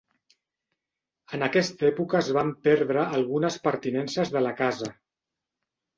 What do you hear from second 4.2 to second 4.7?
de la